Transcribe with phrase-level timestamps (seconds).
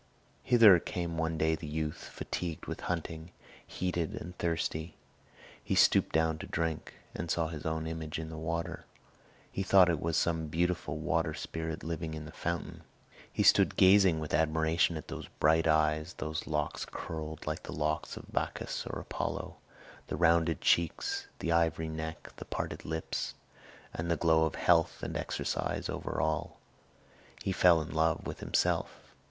[0.41, 3.29] Hither came one day the youth, fatigued with hunting,
[3.67, 4.97] heated and thirsty.
[5.63, 8.85] He stooped down to drink, and saw his own image in the water;
[9.51, 12.81] he thought it was some beautiful water spirit living in the fountain.
[13.31, 18.17] He stood gazing with admiration at those bright eyes, those locks curled like the locks
[18.17, 19.57] of Bacchus or Apollo,
[20.07, 23.35] the rounded cheeks, the ivory neck, the parted lips,
[23.93, 26.59] and the glow of health and exercise over all.
[27.43, 29.13] He fell in love with himself.